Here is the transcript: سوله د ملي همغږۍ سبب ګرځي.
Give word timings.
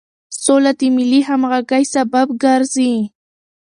سوله 0.43 0.71
د 0.79 0.81
ملي 0.95 1.21
همغږۍ 1.29 1.83
سبب 1.95 2.27
ګرځي. 2.43 2.93